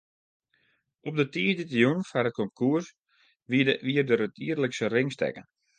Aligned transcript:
Op 1.09 1.13
de 1.19 1.25
tiisdeitejûn 1.33 1.99
foar 2.09 2.27
it 2.29 2.37
konkoers 2.39 2.87
wie 3.85 4.01
der 4.07 4.23
it 4.27 4.37
jierlikse 4.43 4.85
ringstekken. 4.89 5.45